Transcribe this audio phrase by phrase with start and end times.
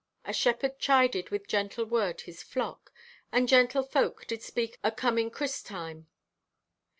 [0.25, 2.91] A shepherd chided with gentle word his flock,
[3.31, 6.07] and gentle folk did speak o' coming Christ time.